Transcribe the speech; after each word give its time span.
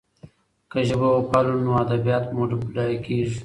که 0.71 0.79
ژبه 0.87 1.07
وپالو 1.13 1.53
نو 1.65 1.71
ادبیات 1.83 2.25
مو 2.35 2.43
بډایه 2.63 2.97
کېږي. 3.05 3.37